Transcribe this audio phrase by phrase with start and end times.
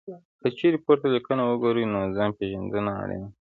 [0.41, 3.27] که چېرې پورته لیکنه وګورئ، نو ځان پېژندنه اړینه ده.